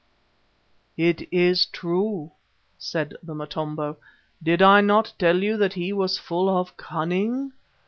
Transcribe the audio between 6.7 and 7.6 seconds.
cunning?